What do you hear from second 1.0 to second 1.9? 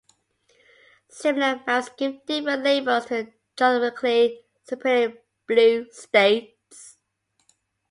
Similar maps